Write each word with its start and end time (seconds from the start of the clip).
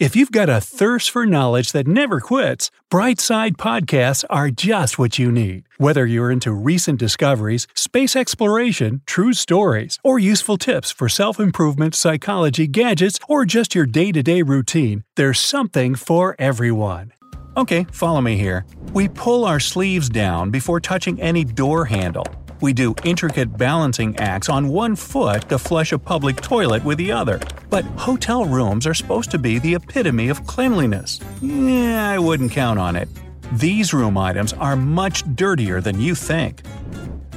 If 0.00 0.16
you've 0.16 0.32
got 0.32 0.48
a 0.48 0.60
thirst 0.60 1.08
for 1.12 1.24
knowledge 1.24 1.70
that 1.70 1.86
never 1.86 2.18
quits, 2.18 2.68
Brightside 2.90 3.52
Podcasts 3.52 4.24
are 4.28 4.50
just 4.50 4.98
what 4.98 5.20
you 5.20 5.30
need. 5.30 5.68
Whether 5.78 6.04
you're 6.04 6.32
into 6.32 6.52
recent 6.52 6.98
discoveries, 6.98 7.68
space 7.76 8.16
exploration, 8.16 9.02
true 9.06 9.32
stories, 9.32 10.00
or 10.02 10.18
useful 10.18 10.56
tips 10.56 10.90
for 10.90 11.08
self 11.08 11.38
improvement, 11.38 11.94
psychology, 11.94 12.66
gadgets, 12.66 13.20
or 13.28 13.44
just 13.44 13.76
your 13.76 13.86
day 13.86 14.10
to 14.10 14.20
day 14.20 14.42
routine, 14.42 15.04
there's 15.14 15.38
something 15.38 15.94
for 15.94 16.34
everyone. 16.40 17.12
Okay, 17.56 17.86
follow 17.92 18.20
me 18.20 18.36
here. 18.36 18.66
We 18.94 19.08
pull 19.08 19.44
our 19.44 19.60
sleeves 19.60 20.08
down 20.08 20.50
before 20.50 20.80
touching 20.80 21.20
any 21.20 21.44
door 21.44 21.84
handle. 21.84 22.26
We 22.60 22.72
do 22.72 22.94
intricate 23.04 23.56
balancing 23.56 24.16
acts 24.18 24.48
on 24.48 24.68
one 24.68 24.96
foot 24.96 25.48
to 25.48 25.58
flush 25.58 25.92
a 25.92 25.98
public 25.98 26.40
toilet 26.40 26.84
with 26.84 26.98
the 26.98 27.12
other. 27.12 27.40
But 27.68 27.84
hotel 27.96 28.44
rooms 28.44 28.86
are 28.86 28.94
supposed 28.94 29.30
to 29.32 29.38
be 29.38 29.58
the 29.58 29.74
epitome 29.74 30.28
of 30.28 30.46
cleanliness. 30.46 31.20
Yeah, 31.42 32.10
I 32.10 32.18
wouldn't 32.18 32.52
count 32.52 32.78
on 32.78 32.96
it. 32.96 33.08
These 33.52 33.92
room 33.92 34.16
items 34.16 34.52
are 34.54 34.76
much 34.76 35.24
dirtier 35.34 35.80
than 35.80 36.00
you 36.00 36.14
think. 36.14 36.64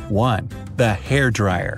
1. 0.10 0.50
The 0.78 0.94
hair 0.94 1.32
dryer. 1.32 1.78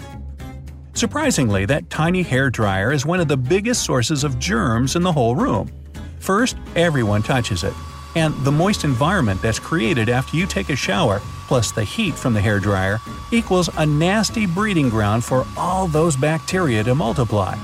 Surprisingly, 0.94 1.66
that 1.66 1.90
tiny 1.90 2.22
hair 2.24 2.50
dryer 2.50 2.92
is 2.92 3.06
one 3.06 3.20
of 3.20 3.28
the 3.28 3.38
biggest 3.38 3.86
sources 3.86 4.24
of 4.24 4.38
germs 4.38 4.96
in 4.96 5.02
the 5.02 5.12
whole 5.12 5.36
room. 5.36 5.72
First, 6.20 6.58
everyone 6.76 7.24
touches 7.24 7.64
it, 7.64 7.74
and 8.16 8.34
the 8.44 8.52
moist 8.52 8.84
environment 8.84 9.42
that's 9.42 9.60
created 9.60 10.10
after 10.10 10.36
you 10.36 10.46
take 10.46 10.70
a 10.70 10.76
shower, 10.76 11.22
plus 11.48 11.72
the 11.72 11.84
heat 11.84 12.14
from 12.16 12.34
the 12.34 12.42
hair 12.42 12.60
dryer, 12.60 13.00
equals 13.32 13.70
a 13.78 13.86
nasty 13.86 14.46
breeding 14.46 14.90
ground 14.90 15.24
for 15.24 15.46
all 15.58 15.88
those 15.88 16.16
bacteria 16.16 16.84
to 16.84 16.96
multiply. 16.96 17.56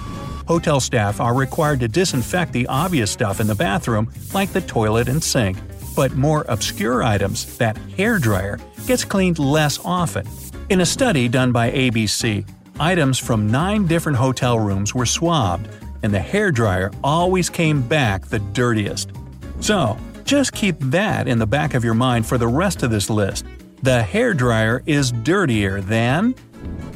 Hotel 0.48 0.80
staff 0.80 1.20
are 1.20 1.34
required 1.34 1.80
to 1.80 1.88
disinfect 1.88 2.54
the 2.54 2.68
obvious 2.68 3.12
stuff 3.12 3.40
in 3.40 3.48
the 3.48 3.56
bathroom, 3.56 4.12
like 4.34 4.52
the 4.54 4.62
toilet 4.62 5.08
and 5.08 5.24
sink, 5.24 5.58
but 5.96 6.14
more 6.14 6.46
obscure 6.50 7.02
items, 7.04 7.58
that 7.58 7.78
hair 7.98 8.20
dryer, 8.20 8.60
gets 8.86 9.04
cleaned 9.04 9.40
less 9.40 9.80
often. 9.84 10.28
In 10.70 10.82
a 10.82 10.86
study 10.86 11.28
done 11.28 11.52
by 11.52 11.72
ABC, 11.72 12.48
items 12.80 13.18
from 13.18 13.50
nine 13.50 13.88
different 13.88 14.18
hotel 14.18 14.60
rooms 14.60 14.94
were 14.94 15.06
swabbed, 15.06 15.68
and 16.04 16.14
the 16.14 16.20
hair 16.20 16.52
dryer 16.52 16.92
always 17.04 17.50
came 17.50 17.82
back 17.82 18.28
the 18.28 18.40
dirtiest. 18.40 19.12
So, 19.60 19.98
just 20.26 20.54
keep 20.54 20.78
that 20.80 21.28
in 21.28 21.38
the 21.38 21.46
back 21.46 21.76
of 21.76 21.84
your 21.84 21.94
mind 21.94 22.26
for 22.26 22.38
the 22.38 22.48
rest 22.48 22.84
of 22.84 22.90
this 22.90 23.10
list. 23.10 23.46
The 23.84 24.02
hair 24.02 24.34
dryer 24.34 24.82
is 24.88 25.12
dirtier 25.12 25.82
than. 25.82 26.34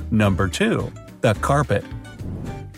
Number 0.09 0.47
2. 0.47 0.91
The 1.21 1.35
carpet. 1.35 1.85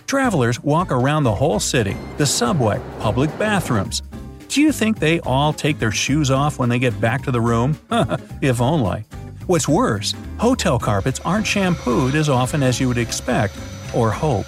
Travelers 0.05 0.61
walk 0.61 0.91
around 0.91 1.23
the 1.23 1.33
whole 1.33 1.61
city, 1.61 1.95
the 2.17 2.25
subway, 2.25 2.81
public 2.99 3.29
bathrooms. 3.39 4.01
Do 4.49 4.61
you 4.61 4.73
think 4.73 4.99
they 4.99 5.21
all 5.21 5.53
take 5.53 5.79
their 5.79 5.93
shoes 5.93 6.29
off 6.29 6.59
when 6.59 6.67
they 6.67 6.79
get 6.79 6.99
back 6.99 7.23
to 7.23 7.31
the 7.31 7.39
room? 7.39 7.79
if 8.41 8.59
only. 8.59 9.05
What's 9.47 9.69
worse, 9.69 10.13
hotel 10.37 10.77
carpets 10.77 11.21
aren't 11.21 11.47
shampooed 11.47 12.15
as 12.15 12.27
often 12.27 12.61
as 12.61 12.77
you 12.77 12.89
would 12.89 12.97
expect 12.97 13.55
or 13.95 14.11
hope. 14.11 14.45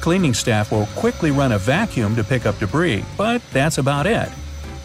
Cleaning 0.00 0.34
staff 0.34 0.72
will 0.72 0.86
quickly 0.96 1.30
run 1.30 1.52
a 1.52 1.58
vacuum 1.58 2.16
to 2.16 2.24
pick 2.24 2.46
up 2.46 2.58
debris, 2.58 3.04
but 3.16 3.40
that's 3.52 3.78
about 3.78 4.06
it. 4.06 4.28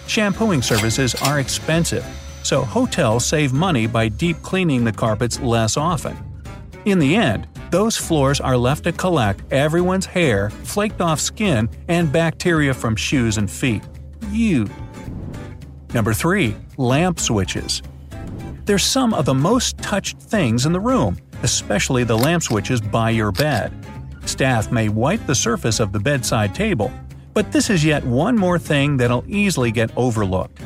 Shampooing 0.08 0.62
services 0.62 1.16
are 1.16 1.40
expensive, 1.40 2.06
so 2.44 2.64
hotels 2.64 3.26
save 3.26 3.54
money 3.54 3.88
by 3.88 4.10
deep 4.10 4.42
cleaning 4.42 4.84
the 4.84 4.92
carpets 4.92 5.40
less 5.40 5.78
often. 5.78 6.18
In 6.86 7.00
the 7.00 7.16
end, 7.16 7.48
those 7.70 7.96
floors 7.96 8.42
are 8.42 8.58
left 8.58 8.84
to 8.84 8.92
collect 8.92 9.42
everyone's 9.52 10.06
hair, 10.06 10.50
flaked 10.50 11.00
off 11.00 11.20
skin, 11.20 11.70
and 11.88 12.12
bacteria 12.12 12.74
from 12.74 12.96
shoes 12.96 13.38
and 13.38 13.50
feet. 13.50 13.84
You. 14.30 14.68
Number 15.94 16.14
3. 16.14 16.56
Lamp 16.78 17.20
switches. 17.20 17.82
They're 18.66 18.78
some 18.78 19.14
of 19.14 19.26
the 19.26 19.34
most 19.34 19.78
touched 19.78 20.18
things 20.20 20.66
in 20.66 20.74
the 20.74 20.80
room, 20.80 21.18
especially 21.44 22.04
the 22.04 22.18
lamp 22.18 22.44
switches 22.44 22.82
by 22.82 23.12
your 23.12 23.32
bed. 23.32 23.72
Staff 24.26 24.72
may 24.72 24.90
wipe 24.90 25.26
the 25.26 25.36
surface 25.36 25.80
of 25.80 25.92
the 25.92 26.00
bedside 26.00 26.54
table, 26.54 26.92
but 27.34 27.52
this 27.52 27.70
is 27.70 27.84
yet 27.84 28.04
one 28.06 28.36
more 28.36 28.60
thing 28.60 28.98
that'll 28.98 29.24
easily 29.28 29.72
get 29.72 29.92
overlooked. 29.98 30.62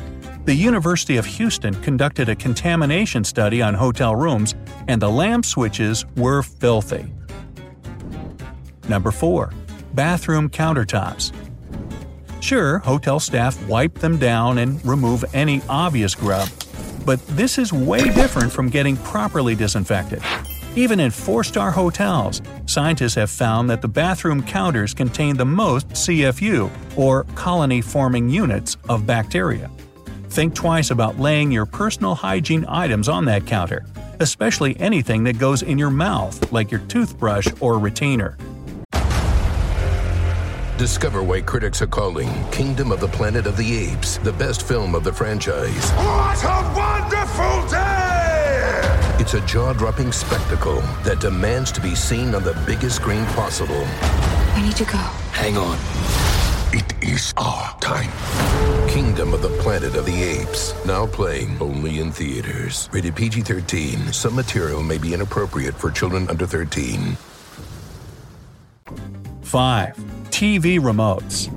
The 0.46 0.54
University 0.54 1.16
of 1.16 1.26
Houston 1.26 1.74
conducted 1.82 2.28
a 2.28 2.36
contamination 2.36 3.24
study 3.24 3.60
on 3.62 3.74
hotel 3.74 4.14
rooms, 4.14 4.54
and 4.86 5.02
the 5.02 5.08
lamp 5.08 5.44
switches 5.44 6.06
were 6.16 6.42
filthy. 6.42 7.12
Number 8.88 9.10
4. 9.10 9.52
Bathroom 9.94 10.48
countertops. 10.48 11.32
Sure, 12.40 12.78
hotel 12.78 13.18
staff 13.18 13.60
wipe 13.66 13.94
them 13.94 14.18
down 14.18 14.58
and 14.58 14.84
remove 14.86 15.24
any 15.34 15.62
obvious 15.68 16.14
grub, 16.14 16.48
but 17.04 17.24
this 17.28 17.58
is 17.58 17.72
way 17.72 18.04
different 18.14 18.52
from 18.52 18.68
getting 18.68 18.96
properly 18.98 19.56
disinfected. 19.56 20.22
Even 20.76 21.00
in 21.00 21.10
four 21.10 21.42
star 21.42 21.70
hotels, 21.70 22.42
scientists 22.66 23.14
have 23.14 23.30
found 23.30 23.70
that 23.70 23.80
the 23.80 23.88
bathroom 23.88 24.42
counters 24.42 24.92
contain 24.92 25.36
the 25.36 25.44
most 25.44 25.88
CFU, 25.88 26.70
or 26.96 27.24
colony 27.34 27.80
forming 27.80 28.28
units, 28.28 28.76
of 28.90 29.06
bacteria. 29.06 29.70
Think 30.28 30.54
twice 30.54 30.90
about 30.90 31.18
laying 31.18 31.50
your 31.50 31.64
personal 31.64 32.14
hygiene 32.14 32.66
items 32.68 33.08
on 33.08 33.24
that 33.24 33.46
counter, 33.46 33.86
especially 34.20 34.78
anything 34.78 35.24
that 35.24 35.38
goes 35.38 35.62
in 35.62 35.78
your 35.78 35.88
mouth, 35.90 36.52
like 36.52 36.70
your 36.70 36.80
toothbrush 36.80 37.48
or 37.60 37.78
retainer. 37.78 38.36
Discover 40.76 41.22
why 41.22 41.40
critics 41.40 41.80
are 41.80 41.86
calling 41.86 42.28
Kingdom 42.50 42.92
of 42.92 43.00
the 43.00 43.08
Planet 43.08 43.46
of 43.46 43.56
the 43.56 43.78
Apes 43.78 44.18
the 44.18 44.32
best 44.34 44.68
film 44.68 44.94
of 44.94 45.04
the 45.04 45.12
franchise. 45.12 45.90
What 45.92 46.44
a 46.44 46.74
wonderful 46.76 47.70
day! 47.70 48.05
It's 49.18 49.32
a 49.32 49.40
jaw 49.46 49.72
dropping 49.72 50.12
spectacle 50.12 50.82
that 51.02 51.20
demands 51.20 51.72
to 51.72 51.80
be 51.80 51.94
seen 51.94 52.34
on 52.34 52.44
the 52.44 52.52
biggest 52.66 52.96
screen 52.96 53.24
possible. 53.28 53.86
We 54.54 54.62
need 54.62 54.76
to 54.76 54.84
go. 54.84 54.98
Hang 55.32 55.56
on. 55.56 55.78
It 56.74 56.92
is 57.02 57.32
our 57.38 57.74
time. 57.80 58.10
Kingdom 58.90 59.32
of 59.32 59.40
the 59.40 59.48
Planet 59.62 59.96
of 59.96 60.04
the 60.04 60.22
Apes. 60.22 60.74
Now 60.84 61.06
playing 61.06 61.56
only 61.62 62.00
in 62.00 62.12
theaters. 62.12 62.90
Rated 62.92 63.16
PG 63.16 63.40
13. 63.40 64.12
Some 64.12 64.34
material 64.34 64.82
may 64.82 64.98
be 64.98 65.14
inappropriate 65.14 65.74
for 65.74 65.90
children 65.90 66.28
under 66.28 66.46
13. 66.46 67.16
5. 69.40 69.96
TV 70.28 70.78
remotes. 70.78 71.50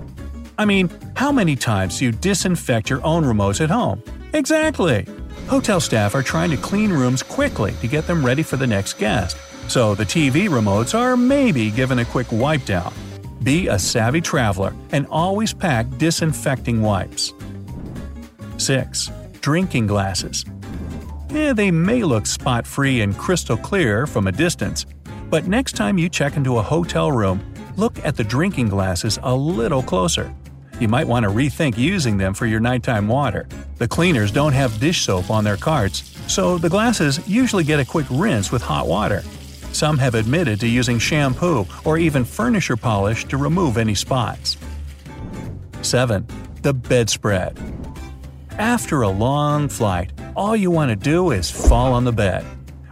I 0.57 0.63
mean, 0.63 0.89
how 1.17 1.33
many 1.33 1.57
times 1.57 1.99
do 1.99 2.05
you 2.05 2.13
disinfect 2.13 2.89
your 2.89 3.03
own 3.03 3.25
remotes 3.25 3.59
at 3.59 3.69
home? 3.69 4.01
Exactly! 4.31 5.05
Hotel 5.49 5.79
staff 5.79 6.13
are 6.13 6.21
trying 6.21 6.51
to 6.51 6.57
clean 6.57 6.93
rooms 6.93 7.23
quickly 7.23 7.71
to 7.81 7.87
get 7.87 8.05
them 8.05 8.23
ready 8.23 8.43
for 8.43 8.55
the 8.55 8.67
next 8.67 8.99
guest, 8.99 9.35
so 9.67 9.95
the 9.95 10.05
TV 10.05 10.47
remotes 10.47 10.93
are 10.93 11.17
maybe 11.17 11.71
given 11.71 11.97
a 11.97 12.05
quick 12.05 12.27
wipe 12.31 12.63
down. 12.65 12.93
Be 13.41 13.67
a 13.67 13.79
savvy 13.79 14.21
traveler 14.21 14.75
and 14.91 15.07
always 15.07 15.51
pack 15.51 15.87
disinfecting 15.97 16.83
wipes. 16.83 17.33
6. 18.57 19.09
Drinking 19.41 19.87
glasses. 19.87 20.45
Yeah, 21.31 21.53
they 21.53 21.71
may 21.71 22.03
look 22.03 22.27
spot 22.27 22.67
free 22.67 23.01
and 23.01 23.17
crystal 23.17 23.57
clear 23.57 24.05
from 24.05 24.27
a 24.27 24.31
distance, 24.31 24.85
but 25.31 25.47
next 25.47 25.75
time 25.75 25.97
you 25.97 26.09
check 26.09 26.37
into 26.37 26.59
a 26.59 26.61
hotel 26.61 27.11
room, 27.11 27.41
look 27.75 27.97
at 28.05 28.15
the 28.15 28.23
drinking 28.23 28.69
glasses 28.69 29.17
a 29.23 29.35
little 29.35 29.81
closer. 29.81 30.31
You 30.79 30.87
might 30.87 31.07
want 31.07 31.25
to 31.25 31.29
rethink 31.29 31.77
using 31.77 32.17
them 32.17 32.33
for 32.33 32.45
your 32.45 32.61
nighttime 32.61 33.07
water. 33.07 33.47
The 33.77 33.87
cleaners 33.87 34.31
don't 34.31 34.53
have 34.53 34.79
dish 34.79 35.01
soap 35.01 35.29
on 35.29 35.43
their 35.43 35.57
carts, 35.57 36.15
so 36.27 36.57
the 36.57 36.69
glasses 36.69 37.19
usually 37.27 37.65
get 37.65 37.81
a 37.81 37.85
quick 37.85 38.05
rinse 38.09 38.51
with 38.51 38.61
hot 38.61 38.87
water. 38.87 39.21
Some 39.73 39.97
have 39.97 40.15
admitted 40.15 40.59
to 40.61 40.67
using 40.67 40.97
shampoo 40.97 41.65
or 41.83 41.97
even 41.97 42.23
furniture 42.23 42.77
polish 42.77 43.25
to 43.25 43.37
remove 43.37 43.77
any 43.77 43.93
spots. 43.93 44.57
7. 45.81 46.25
The 46.61 46.73
bedspread. 46.73 47.57
After 48.57 49.01
a 49.01 49.09
long 49.09 49.69
flight, 49.69 50.11
all 50.35 50.55
you 50.55 50.71
want 50.71 50.89
to 50.89 50.95
do 50.95 51.31
is 51.31 51.51
fall 51.51 51.93
on 51.93 52.03
the 52.03 52.11
bed. 52.11 52.45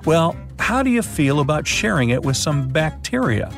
Well, 0.05 0.35
how 0.59 0.83
do 0.83 0.89
you 0.89 1.01
feel 1.01 1.39
about 1.39 1.67
sharing 1.67 2.09
it 2.09 2.23
with 2.23 2.37
some 2.37 2.67
bacteria? 2.67 3.51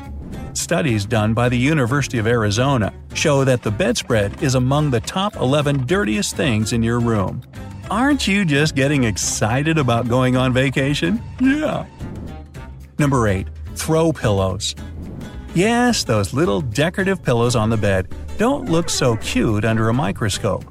Studies 0.54 1.06
done 1.06 1.32
by 1.32 1.48
the 1.48 1.56
University 1.56 2.18
of 2.18 2.26
Arizona 2.26 2.92
show 3.14 3.44
that 3.44 3.62
the 3.62 3.70
bedspread 3.70 4.42
is 4.42 4.54
among 4.54 4.90
the 4.90 5.00
top 5.00 5.36
11 5.36 5.86
dirtiest 5.86 6.36
things 6.36 6.72
in 6.72 6.82
your 6.82 7.00
room. 7.00 7.42
Aren't 7.90 8.26
you 8.26 8.44
just 8.44 8.74
getting 8.74 9.04
excited 9.04 9.78
about 9.78 10.08
going 10.08 10.36
on 10.36 10.52
vacation? 10.52 11.22
Yeah. 11.40 11.86
Number 12.98 13.28
8. 13.28 13.48
Throw 13.74 14.12
pillows. 14.12 14.74
Yes, 15.54 16.04
those 16.04 16.32
little 16.32 16.60
decorative 16.60 17.22
pillows 17.22 17.56
on 17.56 17.70
the 17.70 17.76
bed 17.76 18.14
don't 18.38 18.70
look 18.70 18.88
so 18.88 19.16
cute 19.16 19.64
under 19.64 19.88
a 19.88 19.94
microscope. 19.94 20.64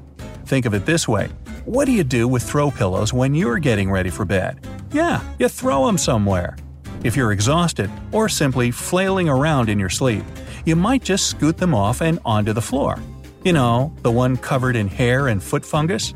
Think 0.46 0.66
of 0.66 0.74
it 0.74 0.86
this 0.86 1.06
way 1.06 1.28
what 1.64 1.84
do 1.84 1.92
you 1.92 2.02
do 2.02 2.26
with 2.26 2.42
throw 2.42 2.70
pillows 2.70 3.12
when 3.12 3.34
you're 3.34 3.58
getting 3.58 3.90
ready 3.90 4.10
for 4.10 4.24
bed? 4.24 4.66
Yeah, 4.92 5.22
you 5.38 5.48
throw 5.48 5.86
them 5.86 5.98
somewhere. 5.98 6.56
If 7.02 7.16
you're 7.16 7.32
exhausted 7.32 7.90
or 8.12 8.28
simply 8.28 8.70
flailing 8.70 9.28
around 9.28 9.68
in 9.68 9.78
your 9.78 9.88
sleep, 9.88 10.24
you 10.64 10.76
might 10.76 11.02
just 11.02 11.28
scoot 11.28 11.56
them 11.56 11.74
off 11.74 12.02
and 12.02 12.18
onto 12.24 12.52
the 12.52 12.60
floor. 12.60 12.98
You 13.42 13.54
know, 13.54 13.92
the 14.02 14.10
one 14.10 14.36
covered 14.36 14.76
in 14.76 14.86
hair 14.86 15.28
and 15.28 15.42
foot 15.42 15.64
fungus? 15.64 16.12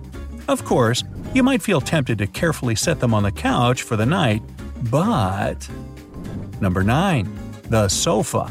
Of 0.47 0.65
course, 0.65 1.03
you 1.33 1.43
might 1.43 1.63
feel 1.63 1.81
tempted 1.81 2.19
to 2.19 2.27
carefully 2.27 2.75
set 2.75 3.01
them 3.01 3.15
on 3.15 3.23
the 3.23 3.33
couch 3.33 3.83
for 3.83 3.97
the 3.97 4.05
night, 4.05 4.43
but. 4.91 5.69
Number 6.61 6.83
9. 6.85 7.29
The 7.71 7.89
sofa. 7.89 8.51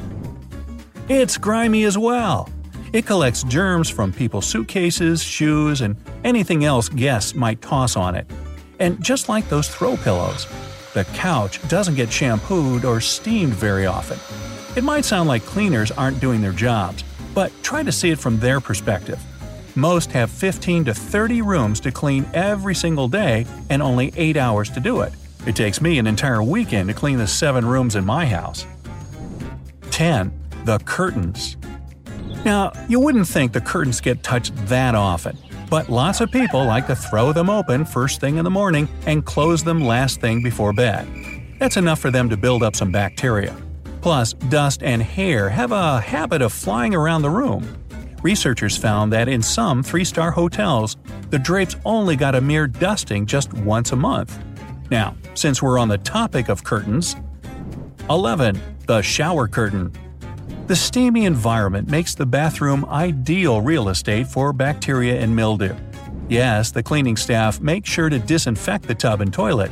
It's 1.08 1.38
grimy 1.38 1.84
as 1.84 1.98
well. 1.98 2.50
It 2.94 3.06
collects 3.06 3.44
germs 3.44 3.90
from 3.90 4.12
people's 4.12 4.48
suitcases, 4.48 5.22
shoes, 5.22 5.82
and 5.82 5.96
anything 6.24 6.66
else 6.66 6.90
guests 6.90 7.36
might 7.36 7.62
toss 7.62 7.96
on 7.96 8.16
it. 8.16 8.26
And 8.80 9.04
just 9.04 9.30
like 9.30 9.48
those 9.50 9.68
throw 9.68 9.98
pillows, 9.98 10.48
the 10.94 11.06
couch 11.06 11.60
doesn't 11.68 11.96
get 11.96 12.12
shampooed 12.12 12.86
or 12.86 13.02
steamed 13.02 13.54
very 13.54 13.86
often. 13.86 14.20
It 14.76 14.84
might 14.84 15.06
sound 15.06 15.28
like 15.28 15.46
cleaners 15.46 15.92
aren't 15.92 16.20
doing 16.20 16.42
their 16.42 16.52
jobs, 16.52 17.04
but 17.34 17.52
try 17.64 17.84
to 17.84 17.92
see 17.92 18.12
it 18.12 18.20
from 18.20 18.40
their 18.40 18.60
perspective. 18.60 19.20
Most 19.76 20.12
have 20.12 20.30
15 20.30 20.86
to 20.86 20.94
30 20.94 21.42
rooms 21.42 21.80
to 21.80 21.92
clean 21.92 22.26
every 22.34 22.76
single 22.76 23.08
day 23.08 23.46
and 23.70 23.82
only 23.82 24.14
8 24.16 24.38
hours 24.38 24.70
to 24.72 24.80
do 24.80 25.02
it. 25.02 25.14
It 25.48 25.56
takes 25.56 25.82
me 25.82 25.98
an 25.98 26.08
entire 26.08 26.44
weekend 26.44 26.90
to 26.90 26.94
clean 26.94 27.18
the 27.18 27.28
7 27.28 27.66
rooms 27.66 27.96
in 27.96 28.06
my 28.06 28.26
house. 28.26 28.68
10. 29.90 30.32
The 30.66 30.80
curtains. 30.80 31.58
Now, 32.46 32.74
you 32.90 33.00
wouldn't 33.00 33.28
think 33.28 33.54
the 33.54 33.62
curtains 33.62 34.02
get 34.02 34.22
touched 34.22 34.54
that 34.68 34.96
often, 34.96 35.38
but 35.70 35.90
lots 35.90 36.20
of 36.20 36.30
people 36.30 36.66
like 36.66 36.88
to 36.88 36.96
throw 36.96 37.32
them 37.32 37.50
open 37.50 37.86
first 37.86 38.20
thing 38.20 38.38
in 38.38 38.44
the 38.44 38.52
morning 38.52 38.90
and 39.06 39.26
close 39.26 39.64
them 39.64 39.80
last 39.80 40.20
thing 40.20 40.44
before 40.44 40.74
bed. 40.74 41.08
That's 41.60 41.78
enough 41.78 42.00
for 42.00 42.12
them 42.12 42.30
to 42.30 42.36
build 42.36 42.62
up 42.62 42.76
some 42.76 42.92
bacteria. 42.92 43.56
Plus, 44.02 44.34
dust 44.34 44.84
and 44.84 45.02
hair 45.02 45.48
have 45.48 45.72
a 45.72 46.02
habit 46.02 46.42
of 46.42 46.52
flying 46.52 46.94
around 46.94 47.22
the 47.22 47.30
room. 47.30 47.66
Researchers 48.22 48.76
found 48.76 49.14
that 49.14 49.30
in 49.30 49.42
some 49.42 49.82
three 49.82 50.04
star 50.04 50.32
hotels, 50.32 50.98
the 51.30 51.40
drapes 51.40 51.78
only 51.86 52.18
got 52.18 52.36
a 52.36 52.42
mere 52.42 52.68
dusting 52.68 53.26
just 53.26 53.54
once 53.54 53.94
a 53.94 53.96
month. 53.96 54.38
Now, 54.92 55.16
since 55.34 55.62
we're 55.62 55.80
on 55.80 55.88
the 55.88 55.98
topic 55.98 56.50
of 56.50 56.66
curtains, 56.66 57.16
11. 58.10 58.62
The 58.86 59.02
shower 59.02 59.48
curtain. 59.48 59.94
The 60.66 60.76
steamy 60.78 61.26
environment 61.26 61.90
makes 61.90 62.16
the 62.16 62.26
bathroom 62.26 62.86
ideal 62.86 63.60
real 63.60 63.90
estate 63.90 64.28
for 64.28 64.54
bacteria 64.54 65.20
and 65.20 65.36
mildew. 65.36 65.76
Yes, 66.30 66.72
the 66.72 66.82
cleaning 66.82 67.18
staff 67.18 67.60
make 67.60 67.86
sure 67.86 68.10
to 68.10 68.18
disinfect 68.18 68.88
the 68.88 68.96
tub 68.96 69.20
and 69.20 69.34
toilet, 69.34 69.72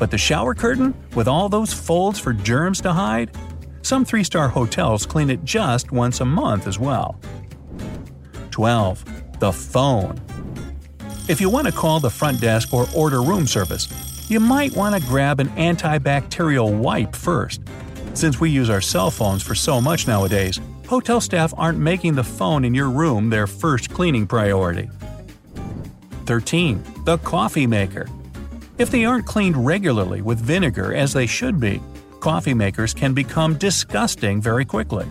but 0.00 0.10
the 0.10 0.18
shower 0.18 0.52
curtain, 0.52 0.94
with 1.14 1.28
all 1.28 1.48
those 1.48 1.72
folds 1.72 2.18
for 2.18 2.32
germs 2.32 2.80
to 2.80 2.92
hide? 2.92 3.36
Some 3.82 4.04
three 4.04 4.24
star 4.24 4.48
hotels 4.48 5.06
clean 5.06 5.30
it 5.30 5.44
just 5.44 5.92
once 5.92 6.20
a 6.20 6.24
month 6.24 6.66
as 6.66 6.76
well. 6.76 7.20
12. 8.50 9.38
The 9.38 9.52
phone. 9.52 10.20
If 11.28 11.40
you 11.40 11.50
want 11.50 11.68
to 11.68 11.72
call 11.72 12.00
the 12.00 12.10
front 12.10 12.40
desk 12.40 12.74
or 12.74 12.86
order 12.96 13.22
room 13.22 13.46
service, 13.46 13.86
you 14.28 14.40
might 14.40 14.74
want 14.74 15.00
to 15.00 15.08
grab 15.08 15.38
an 15.38 15.50
antibacterial 15.50 16.76
wipe 16.76 17.14
first. 17.14 17.60
Since 18.14 18.40
we 18.40 18.50
use 18.50 18.68
our 18.68 18.80
cell 18.80 19.10
phones 19.10 19.42
for 19.42 19.54
so 19.54 19.80
much 19.80 20.06
nowadays, 20.06 20.60
hotel 20.86 21.20
staff 21.20 21.54
aren't 21.56 21.78
making 21.78 22.14
the 22.14 22.24
phone 22.24 22.64
in 22.64 22.74
your 22.74 22.90
room 22.90 23.30
their 23.30 23.46
first 23.46 23.90
cleaning 23.90 24.26
priority. 24.26 24.88
13. 26.26 26.82
The 27.04 27.18
coffee 27.18 27.66
maker. 27.66 28.06
If 28.78 28.90
they 28.90 29.04
aren't 29.04 29.26
cleaned 29.26 29.56
regularly 29.56 30.22
with 30.22 30.40
vinegar 30.40 30.94
as 30.94 31.12
they 31.12 31.26
should 31.26 31.58
be, 31.58 31.80
coffee 32.20 32.54
makers 32.54 32.94
can 32.94 33.14
become 33.14 33.56
disgusting 33.56 34.40
very 34.40 34.64
quickly. 34.64 35.06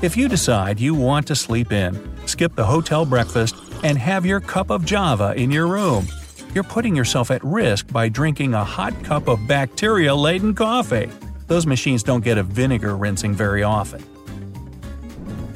If 0.00 0.16
you 0.16 0.28
decide 0.28 0.78
you 0.78 0.94
want 0.94 1.26
to 1.26 1.34
sleep 1.34 1.72
in, 1.72 1.98
skip 2.26 2.54
the 2.54 2.64
hotel 2.64 3.04
breakfast, 3.04 3.56
and 3.82 3.98
have 3.98 4.24
your 4.24 4.40
cup 4.40 4.70
of 4.70 4.84
java 4.84 5.34
in 5.36 5.50
your 5.50 5.66
room, 5.66 6.06
you're 6.54 6.64
putting 6.64 6.94
yourself 6.94 7.30
at 7.30 7.42
risk 7.44 7.92
by 7.92 8.08
drinking 8.08 8.54
a 8.54 8.64
hot 8.64 8.94
cup 9.04 9.28
of 9.28 9.46
bacteria 9.46 10.14
laden 10.14 10.54
coffee. 10.54 11.10
Those 11.48 11.66
machines 11.66 12.02
don't 12.02 12.22
get 12.22 12.38
a 12.38 12.42
vinegar 12.42 12.96
rinsing 12.96 13.34
very 13.34 13.62
often. 13.62 14.00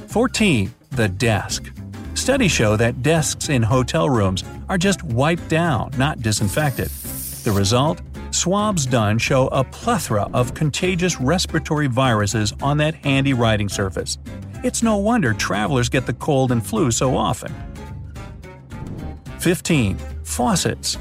14. 0.08 0.74
The 0.90 1.08
desk. 1.08 1.70
Studies 2.14 2.50
show 2.50 2.76
that 2.76 3.02
desks 3.02 3.48
in 3.48 3.62
hotel 3.62 4.10
rooms 4.10 4.42
are 4.68 4.78
just 4.78 5.02
wiped 5.02 5.48
down, 5.48 5.92
not 5.96 6.20
disinfected. 6.20 6.88
The 7.44 7.52
result? 7.52 8.00
Swabs 8.30 8.86
done 8.86 9.18
show 9.18 9.48
a 9.48 9.62
plethora 9.62 10.28
of 10.32 10.54
contagious 10.54 11.20
respiratory 11.20 11.86
viruses 11.86 12.54
on 12.62 12.78
that 12.78 12.94
handy 12.94 13.34
writing 13.34 13.68
surface. 13.68 14.16
It's 14.64 14.82
no 14.82 14.96
wonder 14.96 15.34
travelers 15.34 15.88
get 15.88 16.06
the 16.06 16.14
cold 16.14 16.52
and 16.52 16.64
flu 16.64 16.90
so 16.90 17.16
often. 17.16 17.52
15. 19.40 19.98
Faucets. 20.24 20.96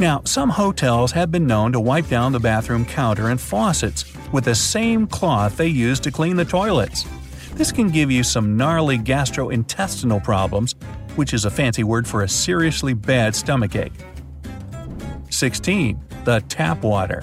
Now, 0.00 0.22
some 0.24 0.48
hotels 0.48 1.12
have 1.12 1.30
been 1.30 1.46
known 1.46 1.72
to 1.72 1.78
wipe 1.78 2.08
down 2.08 2.32
the 2.32 2.40
bathroom 2.40 2.86
counter 2.86 3.28
and 3.28 3.38
faucets 3.38 4.10
with 4.32 4.44
the 4.44 4.54
same 4.54 5.06
cloth 5.06 5.58
they 5.58 5.66
use 5.66 6.00
to 6.00 6.10
clean 6.10 6.36
the 6.36 6.44
toilets. 6.46 7.04
This 7.52 7.70
can 7.70 7.90
give 7.90 8.10
you 8.10 8.24
some 8.24 8.56
gnarly 8.56 8.96
gastrointestinal 8.96 10.24
problems, 10.24 10.74
which 11.16 11.34
is 11.34 11.44
a 11.44 11.50
fancy 11.50 11.84
word 11.84 12.08
for 12.08 12.22
a 12.22 12.28
seriously 12.30 12.94
bad 12.94 13.34
stomachache. 13.34 13.92
16. 15.28 16.02
The 16.24 16.42
tap 16.48 16.82
water. 16.82 17.22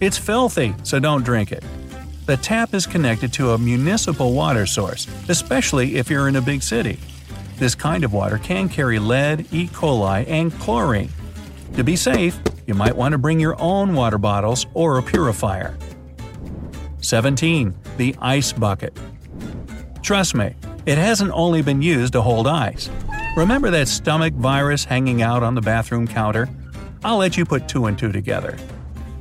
It's 0.00 0.16
filthy, 0.16 0.76
so 0.84 1.00
don't 1.00 1.24
drink 1.24 1.50
it. 1.50 1.64
The 2.26 2.36
tap 2.36 2.72
is 2.72 2.86
connected 2.86 3.32
to 3.32 3.50
a 3.50 3.58
municipal 3.58 4.32
water 4.32 4.66
source, 4.66 5.08
especially 5.28 5.96
if 5.96 6.08
you're 6.08 6.28
in 6.28 6.36
a 6.36 6.40
big 6.40 6.62
city. 6.62 7.00
This 7.56 7.74
kind 7.74 8.04
of 8.04 8.12
water 8.12 8.38
can 8.38 8.68
carry 8.68 9.00
lead, 9.00 9.52
E. 9.52 9.66
coli, 9.66 10.24
and 10.28 10.52
chlorine, 10.60 11.10
to 11.76 11.84
be 11.84 11.96
safe, 11.96 12.38
you 12.66 12.74
might 12.74 12.96
want 12.96 13.12
to 13.12 13.18
bring 13.18 13.40
your 13.40 13.60
own 13.60 13.94
water 13.94 14.18
bottles 14.18 14.66
or 14.74 14.98
a 14.98 15.02
purifier. 15.02 15.76
17. 17.00 17.74
The 17.96 18.16
ice 18.20 18.52
bucket. 18.52 18.96
Trust 20.02 20.34
me, 20.34 20.54
it 20.86 20.98
hasn't 20.98 21.32
only 21.32 21.62
been 21.62 21.82
used 21.82 22.12
to 22.14 22.22
hold 22.22 22.46
ice. 22.46 22.90
Remember 23.36 23.70
that 23.70 23.88
stomach 23.88 24.34
virus 24.34 24.84
hanging 24.84 25.22
out 25.22 25.42
on 25.42 25.54
the 25.54 25.60
bathroom 25.60 26.06
counter? 26.06 26.48
I'll 27.04 27.18
let 27.18 27.36
you 27.36 27.44
put 27.44 27.68
two 27.68 27.86
and 27.86 27.98
two 27.98 28.12
together. 28.12 28.56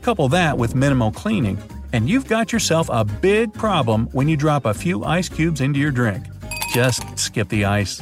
Couple 0.02 0.30
that 0.30 0.58
with 0.58 0.76
minimal 0.76 1.12
cleaning, 1.12 1.58
and 1.94 2.10
you've 2.10 2.28
got 2.28 2.52
yourself 2.52 2.90
a 2.92 3.04
big 3.04 3.54
problem 3.54 4.08
when 4.12 4.28
you 4.28 4.38
drop 4.38 4.66
a 4.66 4.74
few 4.74 5.04
ice 5.04 5.30
cubes 5.30 5.62
into 5.62 5.80
your 5.80 5.92
drink. 5.92 6.26
Just 6.74 7.18
skip 7.18 7.50
the 7.50 7.66
ice. 7.66 8.02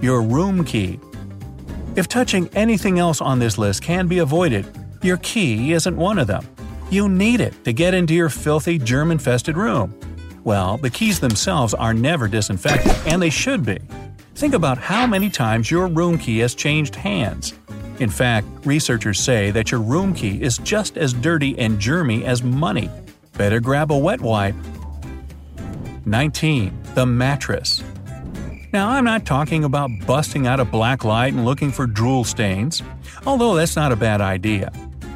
your 0.00 0.22
room 0.22 0.64
key. 0.64 0.98
If 1.96 2.08
touching 2.08 2.48
anything 2.54 2.98
else 2.98 3.20
on 3.20 3.38
this 3.38 3.56
list 3.58 3.82
can 3.82 4.06
be 4.06 4.18
avoided, 4.18 4.66
your 5.02 5.16
key 5.18 5.72
isn't 5.72 5.96
one 5.96 6.18
of 6.18 6.26
them. 6.26 6.46
You 6.90 7.08
need 7.08 7.40
it 7.40 7.64
to 7.64 7.72
get 7.72 7.94
into 7.94 8.14
your 8.14 8.28
filthy, 8.28 8.78
germ 8.78 9.10
infested 9.10 9.56
room. 9.56 9.98
Well, 10.44 10.76
the 10.76 10.90
keys 10.90 11.18
themselves 11.18 11.74
are 11.74 11.92
never 11.92 12.28
disinfected, 12.28 12.92
and 13.06 13.20
they 13.20 13.30
should 13.30 13.64
be. 13.64 13.78
Think 14.34 14.54
about 14.54 14.78
how 14.78 15.06
many 15.06 15.30
times 15.30 15.70
your 15.70 15.88
room 15.88 16.18
key 16.18 16.38
has 16.38 16.54
changed 16.54 16.94
hands. 16.94 17.54
In 17.98 18.10
fact, 18.10 18.46
researchers 18.64 19.18
say 19.18 19.50
that 19.52 19.70
your 19.70 19.80
room 19.80 20.12
key 20.12 20.42
is 20.42 20.58
just 20.58 20.98
as 20.98 21.14
dirty 21.14 21.58
and 21.58 21.78
germy 21.78 22.24
as 22.24 22.42
money. 22.42 22.90
Better 23.32 23.58
grab 23.58 23.90
a 23.90 23.96
wet 23.98 24.20
wipe. 24.20 24.54
19. 26.04 26.78
The 26.94 27.06
mattress. 27.06 27.82
Now, 28.72 28.90
I'm 28.90 29.04
not 29.04 29.24
talking 29.24 29.64
about 29.64 29.90
busting 30.06 30.46
out 30.46 30.60
a 30.60 30.64
black 30.64 31.04
light 31.04 31.32
and 31.32 31.44
looking 31.44 31.70
for 31.70 31.86
drool 31.86 32.24
stains, 32.24 32.82
although 33.24 33.54
that's 33.54 33.76
not 33.76 33.92
a 33.92 33.96
bad 33.96 34.20
idea. 34.20 34.72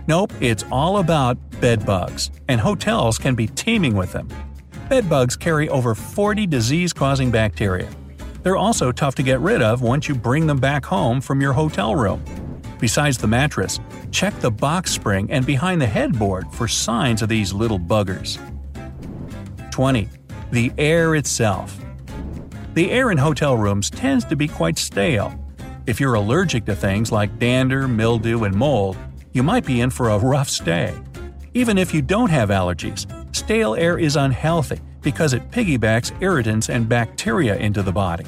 Nope, 0.07 0.33
it's 0.41 0.65
all 0.71 0.99
about 0.99 1.37
bed 1.61 1.85
bugs, 1.85 2.31
and 2.49 2.61
hotels 2.61 3.19
can 3.19 3.35
be 3.35 3.49
teeming 3.49 3.95
with 3.95 4.13
them. 4.13 4.29
Bed 4.89 5.09
bugs 5.09 5.37
carry 5.37 5.69
over 5.69 5.95
40 5.95 6.47
disease 6.47 6.93
causing 6.93 7.31
bacteria. 7.31 7.89
They're 8.43 8.57
also 8.57 8.93
tough 8.93 9.15
to 9.17 9.23
get 9.23 9.41
rid 9.41 9.63
of 9.63 9.83
once 9.83 10.09
you 10.09 10.15
bring 10.15 10.47
them 10.47 10.59
back 10.59 10.85
home 10.85 11.21
from 11.21 11.41
your 11.41 11.53
hotel 11.53 11.95
room. 11.95 12.25
Besides 12.79 13.19
the 13.19 13.27
mattress, 13.27 13.79
check 14.11 14.39
the 14.41 14.51
box 14.51 14.91
spring 14.91 15.31
and 15.31 15.45
behind 15.45 15.81
the 15.81 15.87
headboard 15.87 16.51
for 16.53 16.67
signs 16.67 17.21
of 17.21 17.29
these 17.29 17.53
little 17.53 17.79
buggers. 17.79 18.39
20. 19.71 20.09
The 20.51 20.73
air 20.79 21.15
itself. 21.15 21.80
The 22.75 22.91
air 22.93 23.11
in 23.11 23.19
hotel 23.19 23.57
rooms 23.57 23.91
tends 23.91 24.25
to 24.27 24.37
be 24.37 24.47
quite 24.47 24.79
stale. 24.79 25.35
If 25.87 25.99
you're 25.99 26.15
allergic 26.15 26.65
to 26.67 26.77
things 26.77 27.11
like 27.11 27.39
dander, 27.41 27.89
mildew, 27.89 28.45
and 28.45 28.55
mold, 28.55 28.97
you 29.33 29.43
might 29.43 29.67
be 29.67 29.81
in 29.81 29.91
for 29.91 30.11
a 30.11 30.19
rough 30.19 30.49
stay. 30.49 30.95
Even 31.53 31.77
if 31.79 31.93
you 31.93 32.01
don't 32.01 32.31
have 32.31 32.51
allergies, 32.51 33.07
stale 33.35 33.75
air 33.75 33.99
is 33.99 34.15
unhealthy 34.15 34.79
because 35.01 35.33
it 35.33 35.51
piggybacks 35.51 36.13
irritants 36.23 36.69
and 36.69 36.89
bacteria 36.89 37.57
into 37.57 37.83
the 37.83 37.91
body. 37.91 38.25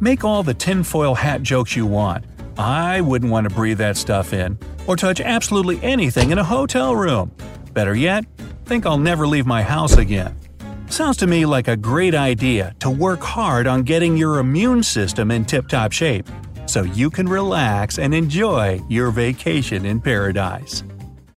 Make 0.00 0.24
all 0.24 0.42
the 0.42 0.54
tinfoil 0.54 1.14
hat 1.14 1.42
jokes 1.42 1.76
you 1.76 1.86
want. 1.86 2.24
I 2.58 3.00
wouldn't 3.00 3.30
want 3.30 3.48
to 3.48 3.54
breathe 3.54 3.78
that 3.78 3.96
stuff 3.96 4.32
in, 4.32 4.58
or 4.88 4.96
touch 4.96 5.20
absolutely 5.20 5.80
anything 5.84 6.32
in 6.32 6.38
a 6.38 6.44
hotel 6.44 6.96
room. 6.96 7.30
Better 7.72 7.94
yet, 7.94 8.24
think 8.64 8.86
I'll 8.86 8.98
never 8.98 9.26
leave 9.26 9.46
my 9.46 9.62
house 9.62 9.96
again. 9.96 10.36
Sounds 10.88 11.16
to 11.18 11.26
me 11.26 11.44
like 11.44 11.68
a 11.68 11.76
great 11.76 12.14
idea 12.14 12.74
to 12.80 12.90
work 12.90 13.20
hard 13.20 13.66
on 13.66 13.82
getting 13.82 14.16
your 14.16 14.38
immune 14.38 14.82
system 14.82 15.30
in 15.30 15.44
tip 15.44 15.68
top 15.68 15.92
shape 15.92 16.26
so 16.66 16.82
you 16.82 17.10
can 17.10 17.28
relax 17.28 17.98
and 17.98 18.14
enjoy 18.14 18.80
your 18.88 19.10
vacation 19.10 19.86
in 19.86 20.00
paradise. 20.00 20.84